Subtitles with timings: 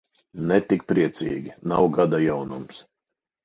[0.51, 2.85] Ne tik priecīgi, nav gada jaunums.